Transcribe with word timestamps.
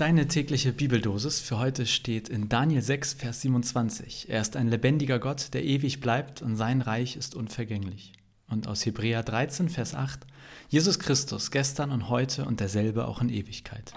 Deine 0.00 0.28
tägliche 0.28 0.72
Bibeldosis 0.72 1.40
für 1.40 1.58
heute 1.58 1.84
steht 1.84 2.30
in 2.30 2.48
Daniel 2.48 2.80
6, 2.80 3.12
Vers 3.12 3.42
27. 3.42 4.30
Er 4.30 4.40
ist 4.40 4.56
ein 4.56 4.68
lebendiger 4.68 5.18
Gott, 5.18 5.52
der 5.52 5.62
ewig 5.62 6.00
bleibt 6.00 6.40
und 6.40 6.56
sein 6.56 6.80
Reich 6.80 7.16
ist 7.16 7.34
unvergänglich. 7.34 8.14
Und 8.48 8.66
aus 8.66 8.86
Hebräer 8.86 9.22
13, 9.22 9.68
Vers 9.68 9.94
8. 9.94 10.20
Jesus 10.70 11.00
Christus, 11.00 11.50
gestern 11.50 11.90
und 11.90 12.08
heute 12.08 12.46
und 12.46 12.60
derselbe 12.60 13.06
auch 13.06 13.20
in 13.20 13.28
Ewigkeit. 13.28 13.92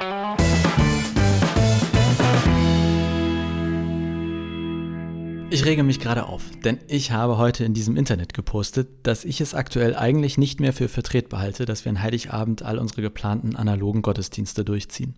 Ich 5.50 5.64
rege 5.64 5.84
mich 5.84 6.02
gerade 6.02 6.26
auf, 6.26 6.44
denn 6.66 6.80
ich 6.90 7.12
habe 7.12 7.38
heute 7.38 7.64
in 7.64 7.74
diesem 7.74 7.96
Internet 7.96 8.34
gepostet, 8.34 8.90
dass 9.04 9.24
ich 9.24 9.40
es 9.40 9.54
aktuell 9.54 9.96
eigentlich 9.96 10.38
nicht 10.38 10.60
mehr 10.60 10.74
für 10.74 10.90
vertretbar 10.90 11.40
halte, 11.40 11.64
dass 11.64 11.86
wir 11.86 11.92
an 11.92 12.02
Heiligabend 12.02 12.62
all 12.62 12.78
unsere 12.78 13.02
geplanten 13.02 13.56
analogen 13.56 14.02
Gottesdienste 14.02 14.66
durchziehen. 14.66 15.16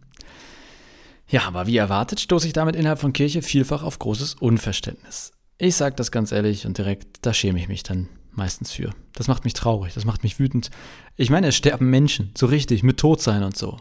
Ja, 1.28 1.44
aber 1.48 1.68
wie 1.68 1.78
erwartet 1.78 2.20
stoße 2.20 2.48
ich 2.48 2.54
damit 2.54 2.75
innerhalb 2.75 3.00
von 3.00 3.14
Kirche 3.14 3.42
vielfach 3.42 3.84
auf 3.84 4.00
großes 4.00 4.36
Unverständnis. 4.36 5.32
Ich 5.57 5.75
sage 5.75 5.96
das 5.96 6.11
ganz 6.11 6.32
ehrlich 6.32 6.65
und 6.65 6.78
direkt, 6.78 7.20
da 7.21 7.34
schäme 7.34 7.60
ich 7.60 7.68
mich 7.68 7.84
dann 7.84 8.10
meistens 8.32 8.71
für. 8.71 8.92
Das 9.14 9.28
macht 9.28 9.46
mich 9.46 9.54
traurig, 9.54 9.93
das 9.93 10.06
macht 10.06 10.24
mich 10.24 10.39
wütend. 10.39 10.70
Ich 11.15 11.29
meine, 11.29 11.48
es 11.48 11.56
sterben 11.56 11.89
Menschen, 11.89 12.32
so 12.38 12.46
richtig, 12.46 12.84
mit 12.84 12.98
Tod 12.98 13.21
sein 13.21 13.43
und 13.43 13.56
so. 13.56 13.79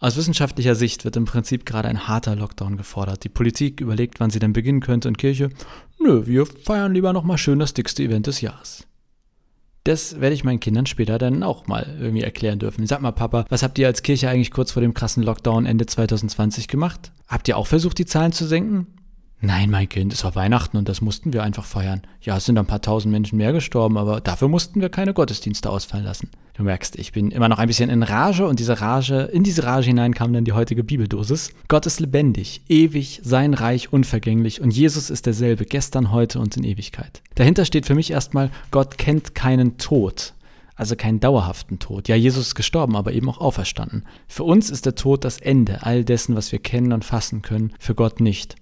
Aus 0.00 0.16
wissenschaftlicher 0.16 0.74
Sicht 0.74 1.04
wird 1.04 1.16
im 1.16 1.24
Prinzip 1.24 1.64
gerade 1.64 1.88
ein 1.88 2.06
harter 2.06 2.36
Lockdown 2.36 2.76
gefordert. 2.76 3.24
Die 3.24 3.28
Politik 3.28 3.80
überlegt, 3.80 4.20
wann 4.20 4.30
sie 4.30 4.38
denn 4.38 4.52
beginnen 4.52 4.80
könnte 4.80 5.08
in 5.08 5.16
Kirche. 5.16 5.50
Nö, 5.98 6.26
wir 6.26 6.46
feiern 6.46 6.94
lieber 6.94 7.12
nochmal 7.12 7.38
schön 7.38 7.58
das 7.58 7.74
dickste 7.74 8.02
Event 8.02 8.26
des 8.26 8.40
Jahres. 8.40 8.87
Das 9.88 10.20
werde 10.20 10.34
ich 10.34 10.44
meinen 10.44 10.60
Kindern 10.60 10.84
später 10.84 11.16
dann 11.16 11.42
auch 11.42 11.66
mal 11.66 11.96
irgendwie 11.98 12.22
erklären 12.22 12.58
dürfen. 12.58 12.86
Sag 12.86 13.00
mal, 13.00 13.12
Papa, 13.12 13.46
was 13.48 13.62
habt 13.62 13.78
ihr 13.78 13.86
als 13.86 14.02
Kirche 14.02 14.28
eigentlich 14.28 14.50
kurz 14.50 14.70
vor 14.70 14.82
dem 14.82 14.92
krassen 14.92 15.22
Lockdown 15.22 15.64
Ende 15.64 15.86
2020 15.86 16.68
gemacht? 16.68 17.10
Habt 17.26 17.48
ihr 17.48 17.56
auch 17.56 17.66
versucht, 17.66 17.96
die 17.96 18.04
Zahlen 18.04 18.32
zu 18.32 18.46
senken? 18.46 18.86
Nein, 19.40 19.70
mein 19.70 19.88
Kind, 19.88 20.12
es 20.12 20.24
war 20.24 20.34
Weihnachten 20.34 20.76
und 20.76 20.88
das 20.88 21.00
mussten 21.00 21.32
wir 21.32 21.44
einfach 21.44 21.64
feiern. 21.64 22.02
Ja, 22.20 22.36
es 22.36 22.44
sind 22.44 22.58
ein 22.58 22.66
paar 22.66 22.82
tausend 22.82 23.12
Menschen 23.12 23.36
mehr 23.36 23.52
gestorben, 23.52 23.96
aber 23.96 24.20
dafür 24.20 24.48
mussten 24.48 24.80
wir 24.80 24.88
keine 24.88 25.14
Gottesdienste 25.14 25.70
ausfallen 25.70 26.04
lassen. 26.04 26.30
Du 26.54 26.64
merkst, 26.64 26.98
ich 26.98 27.12
bin 27.12 27.30
immer 27.30 27.48
noch 27.48 27.60
ein 27.60 27.68
bisschen 27.68 27.88
in 27.88 28.02
Rage 28.02 28.48
und 28.48 28.58
diese 28.58 28.80
Rage, 28.80 29.30
in 29.32 29.44
diese 29.44 29.62
Rage 29.62 29.86
hinein 29.86 30.12
kam 30.12 30.32
dann 30.32 30.44
die 30.44 30.54
heutige 30.54 30.82
Bibeldosis. 30.82 31.50
Gott 31.68 31.86
ist 31.86 32.00
lebendig, 32.00 32.62
ewig, 32.68 33.20
sein 33.22 33.54
Reich 33.54 33.92
unvergänglich 33.92 34.60
und 34.60 34.72
Jesus 34.72 35.08
ist 35.08 35.24
derselbe, 35.26 35.66
gestern, 35.66 36.10
heute 36.10 36.40
und 36.40 36.56
in 36.56 36.64
Ewigkeit. 36.64 37.22
Dahinter 37.36 37.64
steht 37.64 37.86
für 37.86 37.94
mich 37.94 38.10
erstmal, 38.10 38.50
Gott 38.72 38.98
kennt 38.98 39.34
keinen 39.36 39.78
Tod 39.78 40.34
also 40.74 40.94
keinen 40.94 41.18
dauerhaften 41.18 41.80
Tod. 41.80 42.06
Ja, 42.06 42.14
Jesus 42.14 42.48
ist 42.48 42.54
gestorben, 42.54 42.94
aber 42.94 43.12
eben 43.12 43.28
auch 43.28 43.38
auferstanden. 43.38 44.04
Für 44.28 44.44
uns 44.44 44.70
ist 44.70 44.86
der 44.86 44.94
Tod 44.94 45.24
das 45.24 45.38
Ende 45.38 45.82
all 45.82 46.04
dessen, 46.04 46.36
was 46.36 46.52
wir 46.52 46.60
kennen 46.60 46.92
und 46.92 47.04
fassen 47.04 47.42
können, 47.42 47.72
für 47.80 47.96
Gott 47.96 48.20
nicht 48.20 48.54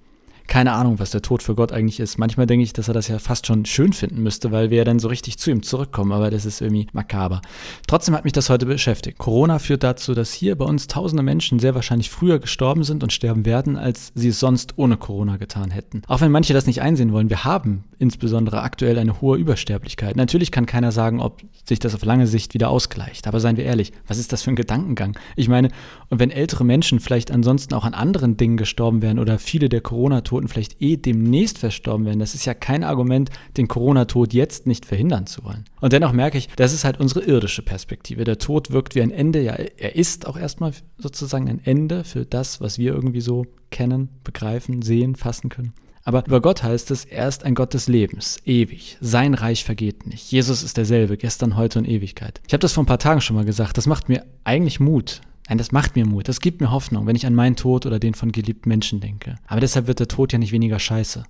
keine 0.46 0.72
Ahnung, 0.72 0.98
was 0.98 1.10
der 1.10 1.22
Tod 1.22 1.42
für 1.42 1.54
Gott 1.54 1.72
eigentlich 1.72 2.00
ist. 2.00 2.18
Manchmal 2.18 2.46
denke 2.46 2.62
ich, 2.62 2.72
dass 2.72 2.88
er 2.88 2.94
das 2.94 3.08
ja 3.08 3.18
fast 3.18 3.46
schon 3.46 3.64
schön 3.64 3.92
finden 3.92 4.22
müsste, 4.22 4.52
weil 4.52 4.70
wir 4.70 4.78
ja 4.78 4.84
dann 4.84 4.98
so 4.98 5.08
richtig 5.08 5.38
zu 5.38 5.50
ihm 5.50 5.62
zurückkommen, 5.62 6.12
aber 6.12 6.30
das 6.30 6.44
ist 6.44 6.60
irgendwie 6.60 6.86
makaber. 6.92 7.42
Trotzdem 7.86 8.14
hat 8.14 8.24
mich 8.24 8.32
das 8.32 8.50
heute 8.50 8.66
beschäftigt. 8.66 9.18
Corona 9.18 9.58
führt 9.58 9.82
dazu, 9.82 10.14
dass 10.14 10.32
hier 10.32 10.56
bei 10.56 10.64
uns 10.64 10.86
tausende 10.86 11.22
Menschen 11.22 11.58
sehr 11.58 11.74
wahrscheinlich 11.74 12.10
früher 12.10 12.38
gestorben 12.38 12.84
sind 12.84 13.02
und 13.02 13.12
sterben 13.12 13.44
werden, 13.44 13.76
als 13.76 14.12
sie 14.14 14.28
es 14.28 14.40
sonst 14.40 14.74
ohne 14.76 14.96
Corona 14.96 15.36
getan 15.36 15.70
hätten. 15.70 16.02
Auch 16.06 16.20
wenn 16.20 16.30
manche 16.30 16.54
das 16.54 16.66
nicht 16.66 16.82
einsehen 16.82 17.12
wollen, 17.12 17.30
wir 17.30 17.44
haben 17.44 17.84
insbesondere 17.98 18.62
aktuell 18.62 18.98
eine 18.98 19.20
hohe 19.20 19.38
Übersterblichkeit. 19.38 20.16
Natürlich 20.16 20.50
kann 20.50 20.66
keiner 20.66 20.92
sagen, 20.92 21.20
ob 21.20 21.42
sich 21.64 21.78
das 21.78 21.94
auf 21.94 22.04
lange 22.04 22.26
Sicht 22.26 22.54
wieder 22.54 22.70
ausgleicht, 22.70 23.26
aber 23.26 23.40
seien 23.40 23.56
wir 23.56 23.64
ehrlich, 23.64 23.92
was 24.06 24.18
ist 24.18 24.32
das 24.32 24.42
für 24.42 24.50
ein 24.50 24.56
Gedankengang? 24.56 25.18
Ich 25.36 25.48
meine, 25.48 25.68
und 26.08 26.18
wenn 26.18 26.30
ältere 26.30 26.64
Menschen 26.64 27.00
vielleicht 27.00 27.30
ansonsten 27.30 27.74
auch 27.74 27.84
an 27.84 27.94
anderen 27.94 28.36
Dingen 28.36 28.56
gestorben 28.56 29.02
wären 29.02 29.18
oder 29.18 29.38
viele 29.38 29.68
der 29.68 29.80
Corona-Toten 29.80 30.48
vielleicht 30.48 30.80
eh 30.80 30.96
demnächst 30.96 31.58
verstorben 31.58 32.04
werden, 32.04 32.20
das 32.20 32.34
ist 32.34 32.44
ja 32.44 32.54
kein 32.54 32.84
Argument, 32.84 33.30
den 33.56 33.68
Corona-Tod 33.68 34.32
jetzt 34.32 34.66
nicht 34.66 34.86
verhindern 34.86 35.26
zu 35.26 35.44
wollen. 35.44 35.64
Und 35.80 35.92
dennoch 35.92 36.12
merke 36.12 36.38
ich, 36.38 36.48
das 36.56 36.72
ist 36.72 36.84
halt 36.84 37.00
unsere 37.00 37.20
irdische 37.20 37.62
Perspektive. 37.62 38.24
Der 38.24 38.38
Tod 38.38 38.70
wirkt 38.70 38.94
wie 38.94 39.02
ein 39.02 39.10
Ende, 39.10 39.42
ja, 39.42 39.52
er 39.52 39.96
ist 39.96 40.26
auch 40.26 40.36
erstmal 40.36 40.72
sozusagen 40.98 41.48
ein 41.48 41.60
Ende 41.64 42.04
für 42.04 42.24
das, 42.24 42.60
was 42.60 42.78
wir 42.78 42.92
irgendwie 42.92 43.20
so 43.20 43.46
kennen, 43.70 44.08
begreifen, 44.24 44.82
sehen, 44.82 45.16
fassen 45.16 45.48
können. 45.48 45.72
Aber 46.06 46.24
über 46.24 46.40
Gott 46.40 46.62
heißt 46.62 46.92
es, 46.92 47.04
er 47.04 47.26
ist 47.26 47.42
ein 47.42 47.56
Gott 47.56 47.74
des 47.74 47.88
Lebens, 47.88 48.38
ewig. 48.44 48.96
Sein 49.00 49.34
Reich 49.34 49.64
vergeht 49.64 50.06
nicht. 50.06 50.30
Jesus 50.30 50.62
ist 50.62 50.76
derselbe, 50.76 51.16
gestern, 51.16 51.56
heute 51.56 51.80
und 51.80 51.84
Ewigkeit. 51.88 52.40
Ich 52.46 52.52
habe 52.52 52.60
das 52.60 52.72
vor 52.72 52.84
ein 52.84 52.86
paar 52.86 53.00
Tagen 53.00 53.20
schon 53.20 53.34
mal 53.34 53.44
gesagt. 53.44 53.76
Das 53.76 53.88
macht 53.88 54.08
mir 54.08 54.24
eigentlich 54.44 54.78
Mut, 54.78 55.20
Nein, 55.48 55.58
das 55.58 55.72
macht 55.72 55.94
mir 55.94 56.06
Mut, 56.06 56.28
das 56.28 56.40
gibt 56.40 56.60
mir 56.60 56.70
Hoffnung, 56.70 57.06
wenn 57.06 57.16
ich 57.16 57.26
an 57.26 57.34
meinen 57.34 57.56
Tod 57.56 57.86
oder 57.86 57.98
den 57.98 58.14
von 58.14 58.32
geliebten 58.32 58.68
Menschen 58.68 59.00
denke. 59.00 59.36
Aber 59.46 59.60
deshalb 59.60 59.86
wird 59.86 60.00
der 60.00 60.08
Tod 60.08 60.32
ja 60.32 60.38
nicht 60.38 60.52
weniger 60.52 60.78
scheiße. 60.78 61.24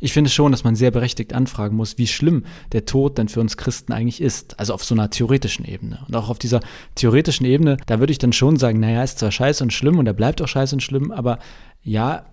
Ich 0.00 0.12
finde 0.12 0.30
schon, 0.30 0.50
dass 0.50 0.64
man 0.64 0.76
sehr 0.76 0.90
berechtigt 0.90 1.34
anfragen 1.34 1.76
muss, 1.76 1.98
wie 1.98 2.06
schlimm 2.06 2.44
der 2.72 2.86
Tod 2.86 3.18
denn 3.18 3.28
für 3.28 3.40
uns 3.40 3.56
Christen 3.56 3.92
eigentlich 3.92 4.20
ist. 4.20 4.58
Also 4.58 4.74
auf 4.74 4.82
so 4.82 4.94
einer 4.94 5.10
theoretischen 5.10 5.64
Ebene. 5.64 6.04
Und 6.08 6.16
auch 6.16 6.30
auf 6.30 6.38
dieser 6.38 6.60
theoretischen 6.94 7.46
Ebene, 7.46 7.76
da 7.86 8.00
würde 8.00 8.12
ich 8.12 8.18
dann 8.18 8.32
schon 8.32 8.56
sagen, 8.56 8.80
naja, 8.80 9.02
ist 9.04 9.18
zwar 9.18 9.30
scheiße 9.30 9.62
und 9.62 9.72
schlimm 9.72 9.98
und 9.98 10.06
er 10.06 10.14
bleibt 10.14 10.40
auch 10.40 10.48
scheiße 10.48 10.74
und 10.74 10.80
schlimm, 10.80 11.10
aber 11.10 11.38
ja, 11.82 12.24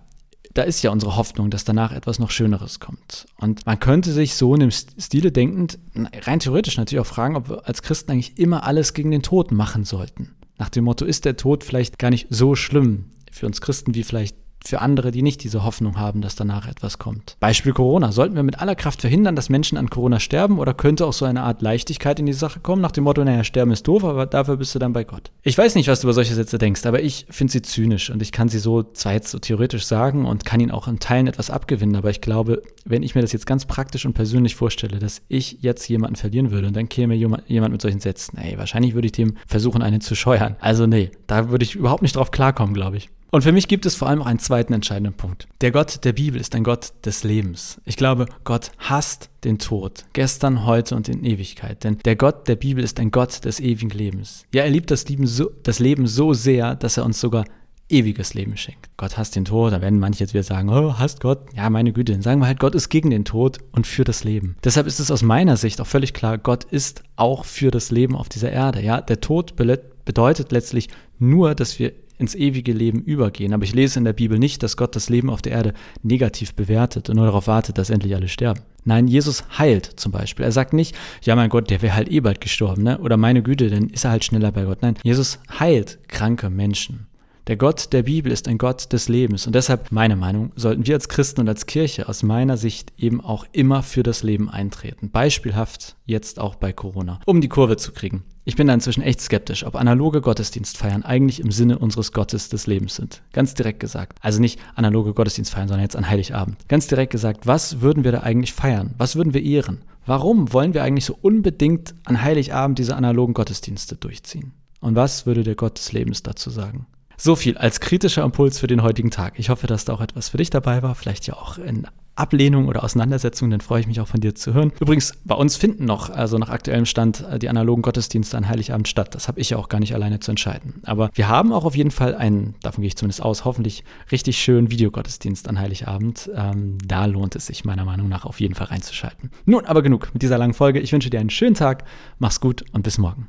da 0.54 0.62
ist 0.62 0.82
ja 0.82 0.90
unsere 0.90 1.16
Hoffnung, 1.16 1.50
dass 1.50 1.64
danach 1.64 1.92
etwas 1.92 2.18
noch 2.18 2.30
Schöneres 2.30 2.80
kommt. 2.80 3.26
Und 3.38 3.64
man 3.66 3.78
könnte 3.78 4.12
sich 4.12 4.34
so 4.34 4.54
in 4.54 4.60
dem 4.60 4.70
Stile 4.70 5.30
denkend, 5.30 5.78
rein 5.94 6.40
theoretisch 6.40 6.76
natürlich 6.76 7.00
auch 7.00 7.06
fragen, 7.06 7.36
ob 7.36 7.48
wir 7.48 7.66
als 7.66 7.82
Christen 7.82 8.12
eigentlich 8.12 8.38
immer 8.38 8.64
alles 8.64 8.94
gegen 8.94 9.10
den 9.10 9.22
Tod 9.22 9.52
machen 9.52 9.84
sollten. 9.84 10.34
Nach 10.58 10.68
dem 10.68 10.84
Motto, 10.84 11.04
ist 11.04 11.24
der 11.24 11.36
Tod 11.36 11.62
vielleicht 11.62 11.98
gar 11.98 12.10
nicht 12.10 12.26
so 12.30 12.56
schlimm 12.56 13.06
für 13.30 13.46
uns 13.46 13.60
Christen 13.60 13.94
wie 13.94 14.02
vielleicht 14.02 14.36
für 14.68 14.80
andere, 14.80 15.10
die 15.10 15.22
nicht 15.22 15.42
diese 15.42 15.64
Hoffnung 15.64 15.98
haben, 15.98 16.20
dass 16.20 16.36
danach 16.36 16.68
etwas 16.68 16.98
kommt. 16.98 17.36
Beispiel 17.40 17.72
Corona. 17.72 18.12
Sollten 18.12 18.36
wir 18.36 18.42
mit 18.42 18.60
aller 18.60 18.74
Kraft 18.74 19.00
verhindern, 19.00 19.34
dass 19.34 19.48
Menschen 19.48 19.78
an 19.78 19.90
Corona 19.90 20.20
sterben 20.20 20.58
oder 20.58 20.74
könnte 20.74 21.06
auch 21.06 21.12
so 21.12 21.24
eine 21.24 21.42
Art 21.42 21.62
Leichtigkeit 21.62 22.20
in 22.20 22.26
die 22.26 22.32
Sache 22.32 22.60
kommen, 22.60 22.82
nach 22.82 22.92
dem 22.92 23.04
Motto, 23.04 23.24
naja, 23.24 23.44
sterben 23.44 23.72
ist 23.72 23.88
doof, 23.88 24.04
aber 24.04 24.26
dafür 24.26 24.56
bist 24.56 24.74
du 24.74 24.78
dann 24.78 24.92
bei 24.92 25.04
Gott. 25.04 25.30
Ich 25.42 25.56
weiß 25.56 25.74
nicht, 25.74 25.88
was 25.88 26.00
du 26.00 26.06
über 26.06 26.14
solche 26.14 26.34
Sätze 26.34 26.58
denkst, 26.58 26.84
aber 26.84 27.02
ich 27.02 27.26
finde 27.30 27.52
sie 27.52 27.62
zynisch 27.62 28.10
und 28.10 28.20
ich 28.20 28.32
kann 28.32 28.48
sie 28.48 28.58
so 28.58 28.82
zwar 28.82 29.14
jetzt 29.14 29.30
so 29.30 29.38
theoretisch 29.38 29.84
sagen 29.84 30.26
und 30.26 30.44
kann 30.44 30.60
ihnen 30.60 30.70
auch 30.70 30.86
in 30.86 30.98
Teilen 30.98 31.26
etwas 31.26 31.50
abgewinnen, 31.50 31.96
aber 31.96 32.10
ich 32.10 32.20
glaube, 32.20 32.62
wenn 32.84 33.02
ich 33.02 33.14
mir 33.14 33.22
das 33.22 33.32
jetzt 33.32 33.46
ganz 33.46 33.64
praktisch 33.64 34.04
und 34.04 34.12
persönlich 34.12 34.54
vorstelle, 34.54 34.98
dass 34.98 35.22
ich 35.28 35.58
jetzt 35.62 35.88
jemanden 35.88 36.16
verlieren 36.16 36.50
würde 36.50 36.68
und 36.68 36.76
dann 36.76 36.88
käme 36.88 37.14
jemand 37.14 37.72
mit 37.72 37.80
solchen 37.80 38.00
Sätzen, 38.00 38.36
ey, 38.38 38.58
wahrscheinlich 38.58 38.94
würde 38.94 39.06
ich 39.06 39.12
dem 39.12 39.36
versuchen, 39.46 39.82
einen 39.82 40.00
zu 40.00 40.14
scheuern. 40.14 40.56
Also 40.60 40.86
nee, 40.86 41.10
da 41.26 41.50
würde 41.50 41.64
ich 41.64 41.74
überhaupt 41.74 42.02
nicht 42.02 42.16
drauf 42.16 42.30
klarkommen, 42.30 42.74
glaube 42.74 42.98
ich. 42.98 43.08
Und 43.30 43.42
für 43.42 43.52
mich 43.52 43.68
gibt 43.68 43.84
es 43.84 43.94
vor 43.94 44.08
allem 44.08 44.22
auch 44.22 44.26
einen 44.26 44.38
zweiten 44.38 44.72
entscheidenden 44.72 45.12
Punkt. 45.12 45.48
Der 45.60 45.70
Gott 45.70 46.04
der 46.04 46.14
Bibel 46.14 46.40
ist 46.40 46.54
ein 46.54 46.64
Gott 46.64 46.92
des 47.04 47.24
Lebens. 47.24 47.78
Ich 47.84 47.96
glaube, 47.96 48.26
Gott 48.44 48.70
hasst 48.78 49.28
den 49.44 49.58
Tod, 49.58 50.06
gestern, 50.14 50.64
heute 50.64 50.96
und 50.96 51.08
in 51.10 51.24
Ewigkeit. 51.24 51.84
Denn 51.84 51.98
der 52.04 52.16
Gott 52.16 52.48
der 52.48 52.56
Bibel 52.56 52.82
ist 52.82 52.98
ein 52.98 53.10
Gott 53.10 53.44
des 53.44 53.60
ewigen 53.60 53.90
Lebens. 53.90 54.46
Ja, 54.54 54.62
er 54.62 54.70
liebt 54.70 54.90
das 54.90 55.06
Leben 55.08 55.26
so, 55.26 55.50
das 55.62 55.78
Leben 55.78 56.06
so 56.06 56.32
sehr, 56.32 56.74
dass 56.74 56.96
er 56.96 57.04
uns 57.04 57.20
sogar 57.20 57.44
ewiges 57.90 58.34
Leben 58.34 58.56
schenkt. 58.56 58.88
Gott 58.96 59.16
hasst 59.16 59.36
den 59.36 59.44
Tod, 59.44 59.72
da 59.72 59.80
werden 59.80 59.98
manche 59.98 60.20
jetzt 60.20 60.34
wieder 60.34 60.42
sagen, 60.42 60.70
oh, 60.70 60.98
hasst 60.98 61.20
Gott. 61.20 61.40
Ja, 61.54 61.68
meine 61.70 61.92
Güte, 61.92 62.12
dann 62.12 62.22
sagen 62.22 62.40
wir 62.40 62.46
halt, 62.46 62.60
Gott 62.60 62.74
ist 62.74 62.88
gegen 62.88 63.10
den 63.10 63.24
Tod 63.24 63.58
und 63.72 63.86
für 63.86 64.04
das 64.04 64.24
Leben. 64.24 64.56
Deshalb 64.64 64.86
ist 64.86 65.00
es 65.00 65.10
aus 65.10 65.22
meiner 65.22 65.56
Sicht 65.56 65.80
auch 65.80 65.86
völlig 65.86 66.14
klar, 66.14 66.38
Gott 66.38 66.64
ist 66.64 67.02
auch 67.16 67.44
für 67.44 67.70
das 67.70 67.90
Leben 67.90 68.16
auf 68.16 68.28
dieser 68.28 68.52
Erde. 68.52 68.82
Ja, 68.82 69.00
der 69.00 69.20
Tod 69.20 69.54
bedeutet 69.56 70.52
letztlich 70.52 70.88
nur, 71.18 71.54
dass 71.54 71.78
wir 71.78 71.92
ins 72.18 72.34
ewige 72.34 72.72
Leben 72.72 73.00
übergehen. 73.00 73.52
Aber 73.52 73.64
ich 73.64 73.74
lese 73.74 73.98
in 73.98 74.04
der 74.04 74.12
Bibel 74.12 74.38
nicht, 74.38 74.62
dass 74.62 74.76
Gott 74.76 74.94
das 74.96 75.08
Leben 75.08 75.30
auf 75.30 75.42
der 75.42 75.52
Erde 75.52 75.74
negativ 76.02 76.54
bewertet 76.54 77.08
und 77.08 77.16
nur 77.16 77.26
darauf 77.26 77.46
wartet, 77.46 77.78
dass 77.78 77.90
endlich 77.90 78.14
alle 78.14 78.28
sterben. 78.28 78.60
Nein, 78.84 79.06
Jesus 79.06 79.44
heilt 79.58 79.86
zum 79.96 80.12
Beispiel. 80.12 80.44
Er 80.44 80.52
sagt 80.52 80.72
nicht, 80.72 80.96
ja 81.22 81.36
mein 81.36 81.50
Gott, 81.50 81.70
der 81.70 81.82
wäre 81.82 81.94
halt 81.94 82.10
eh 82.10 82.20
bald 82.20 82.40
gestorben, 82.40 82.82
ne? 82.82 82.98
Oder 82.98 83.16
meine 83.16 83.42
Güte, 83.42 83.70
dann 83.70 83.90
ist 83.90 84.04
er 84.04 84.12
halt 84.12 84.24
schneller 84.24 84.52
bei 84.52 84.64
Gott. 84.64 84.82
Nein, 84.82 84.96
Jesus 85.02 85.38
heilt 85.58 85.98
kranke 86.08 86.50
Menschen. 86.50 87.06
Der 87.48 87.56
Gott 87.56 87.94
der 87.94 88.02
Bibel 88.02 88.30
ist 88.30 88.46
ein 88.46 88.58
Gott 88.58 88.92
des 88.92 89.08
Lebens 89.08 89.46
und 89.46 89.54
deshalb, 89.54 89.90
meine 89.90 90.16
Meinung, 90.16 90.52
sollten 90.54 90.86
wir 90.86 90.94
als 90.94 91.08
Christen 91.08 91.40
und 91.40 91.48
als 91.48 91.64
Kirche 91.64 92.06
aus 92.06 92.22
meiner 92.22 92.58
Sicht 92.58 92.92
eben 92.98 93.22
auch 93.22 93.46
immer 93.52 93.82
für 93.82 94.02
das 94.02 94.22
Leben 94.22 94.50
eintreten. 94.50 95.10
Beispielhaft 95.10 95.96
jetzt 96.04 96.40
auch 96.40 96.56
bei 96.56 96.74
Corona, 96.74 97.20
um 97.24 97.40
die 97.40 97.48
Kurve 97.48 97.78
zu 97.78 97.92
kriegen. 97.92 98.22
Ich 98.48 98.56
bin 98.56 98.66
da 98.66 98.72
inzwischen 98.72 99.02
echt 99.02 99.20
skeptisch, 99.20 99.66
ob 99.66 99.76
analoge 99.76 100.22
Gottesdienstfeiern 100.22 101.02
eigentlich 101.02 101.40
im 101.40 101.50
Sinne 101.50 101.78
unseres 101.78 102.12
Gottes 102.12 102.48
des 102.48 102.66
Lebens 102.66 102.94
sind. 102.94 103.20
Ganz 103.34 103.52
direkt 103.52 103.78
gesagt. 103.78 104.16
Also 104.22 104.40
nicht 104.40 104.58
analoge 104.74 105.12
Gottesdienstfeiern, 105.12 105.68
sondern 105.68 105.82
jetzt 105.82 105.96
an 105.96 106.08
Heiligabend. 106.08 106.56
Ganz 106.66 106.86
direkt 106.86 107.12
gesagt, 107.12 107.46
was 107.46 107.82
würden 107.82 108.04
wir 108.04 108.12
da 108.12 108.20
eigentlich 108.20 108.54
feiern? 108.54 108.94
Was 108.96 109.16
würden 109.16 109.34
wir 109.34 109.42
ehren? 109.42 109.82
Warum 110.06 110.50
wollen 110.54 110.72
wir 110.72 110.82
eigentlich 110.82 111.04
so 111.04 111.18
unbedingt 111.20 111.94
an 112.06 112.22
Heiligabend 112.22 112.78
diese 112.78 112.96
analogen 112.96 113.34
Gottesdienste 113.34 113.96
durchziehen? 113.96 114.52
Und 114.80 114.96
was 114.96 115.26
würde 115.26 115.42
der 115.42 115.54
Gott 115.54 115.76
des 115.76 115.92
Lebens 115.92 116.22
dazu 116.22 116.48
sagen? 116.48 116.86
So 117.18 117.36
viel 117.36 117.58
als 117.58 117.80
kritischer 117.80 118.24
Impuls 118.24 118.60
für 118.60 118.66
den 118.66 118.82
heutigen 118.82 119.10
Tag. 119.10 119.34
Ich 119.38 119.50
hoffe, 119.50 119.66
dass 119.66 119.84
da 119.84 119.92
auch 119.92 120.00
etwas 120.00 120.30
für 120.30 120.38
dich 120.38 120.48
dabei 120.48 120.82
war, 120.82 120.94
vielleicht 120.94 121.26
ja 121.26 121.34
auch 121.34 121.58
in 121.58 121.86
Ablehnung 122.18 122.68
oder 122.68 122.84
Auseinandersetzung, 122.84 123.50
dann 123.50 123.60
freue 123.60 123.80
ich 123.80 123.86
mich 123.86 124.00
auch 124.00 124.08
von 124.08 124.20
dir 124.20 124.34
zu 124.34 124.54
hören. 124.54 124.72
Übrigens, 124.80 125.12
bei 125.24 125.34
uns 125.34 125.56
finden 125.56 125.84
noch, 125.84 126.10
also 126.10 126.38
nach 126.38 126.48
aktuellem 126.48 126.86
Stand, 126.86 127.24
äh, 127.30 127.38
die 127.38 127.48
analogen 127.48 127.82
Gottesdienste 127.82 128.36
an 128.36 128.48
Heiligabend 128.48 128.88
statt. 128.88 129.14
Das 129.14 129.28
habe 129.28 129.40
ich 129.40 129.50
ja 129.50 129.56
auch 129.56 129.68
gar 129.68 129.80
nicht 129.80 129.94
alleine 129.94 130.20
zu 130.20 130.30
entscheiden. 130.30 130.82
Aber 130.84 131.10
wir 131.14 131.28
haben 131.28 131.52
auch 131.52 131.64
auf 131.64 131.76
jeden 131.76 131.90
Fall 131.90 132.14
einen, 132.14 132.54
davon 132.62 132.82
gehe 132.82 132.88
ich 132.88 132.96
zumindest 132.96 133.22
aus, 133.22 133.44
hoffentlich 133.44 133.84
richtig 134.10 134.38
schönen 134.38 134.70
Videogottesdienst 134.70 135.48
an 135.48 135.58
Heiligabend. 135.58 136.30
Ähm, 136.34 136.78
da 136.84 137.06
lohnt 137.06 137.36
es 137.36 137.46
sich 137.46 137.64
meiner 137.64 137.84
Meinung 137.84 138.08
nach 138.08 138.24
auf 138.24 138.40
jeden 138.40 138.54
Fall 138.54 138.68
reinzuschalten. 138.68 139.30
Nun, 139.44 139.64
aber 139.66 139.82
genug 139.82 140.10
mit 140.12 140.22
dieser 140.22 140.38
langen 140.38 140.54
Folge. 140.54 140.80
Ich 140.80 140.92
wünsche 140.92 141.10
dir 141.10 141.20
einen 141.20 141.30
schönen 141.30 141.54
Tag, 141.54 141.84
mach's 142.18 142.40
gut 142.40 142.64
und 142.72 142.82
bis 142.82 142.98
morgen. 142.98 143.28